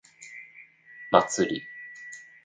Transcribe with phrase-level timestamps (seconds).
[1.11, 1.63] 祭り